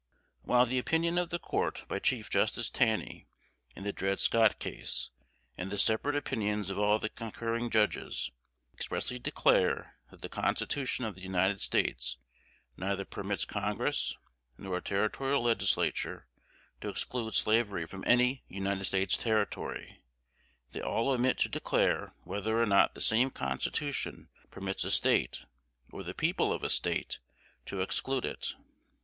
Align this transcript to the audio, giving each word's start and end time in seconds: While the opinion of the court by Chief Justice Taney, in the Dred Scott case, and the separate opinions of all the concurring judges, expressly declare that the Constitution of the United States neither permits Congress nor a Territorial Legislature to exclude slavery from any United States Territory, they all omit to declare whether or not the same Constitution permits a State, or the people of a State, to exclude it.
While 0.41 0.65
the 0.65 0.79
opinion 0.79 1.19
of 1.19 1.29
the 1.29 1.37
court 1.37 1.85
by 1.87 1.99
Chief 1.99 2.27
Justice 2.27 2.71
Taney, 2.71 3.27
in 3.75 3.83
the 3.83 3.93
Dred 3.93 4.19
Scott 4.19 4.57
case, 4.57 5.11
and 5.59 5.69
the 5.71 5.77
separate 5.77 6.15
opinions 6.15 6.71
of 6.71 6.79
all 6.79 6.97
the 6.97 7.07
concurring 7.07 7.69
judges, 7.69 8.31
expressly 8.73 9.19
declare 9.19 9.99
that 10.09 10.23
the 10.23 10.27
Constitution 10.27 11.05
of 11.05 11.13
the 11.13 11.21
United 11.21 11.59
States 11.61 12.17
neither 12.77 13.05
permits 13.05 13.45
Congress 13.45 14.17
nor 14.57 14.77
a 14.77 14.81
Territorial 14.81 15.43
Legislature 15.43 16.25
to 16.81 16.89
exclude 16.89 17.35
slavery 17.35 17.85
from 17.85 18.03
any 18.07 18.41
United 18.47 18.85
States 18.85 19.15
Territory, 19.15 20.01
they 20.71 20.81
all 20.81 21.09
omit 21.11 21.37
to 21.37 21.47
declare 21.47 22.15
whether 22.23 22.59
or 22.59 22.65
not 22.65 22.95
the 22.95 23.01
same 23.01 23.29
Constitution 23.29 24.29
permits 24.49 24.83
a 24.83 24.89
State, 24.89 25.45
or 25.91 26.01
the 26.01 26.15
people 26.15 26.51
of 26.51 26.63
a 26.63 26.71
State, 26.71 27.19
to 27.67 27.81
exclude 27.81 28.25
it. 28.25 28.55